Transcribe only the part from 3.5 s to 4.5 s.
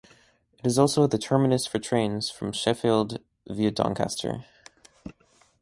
Doncaster.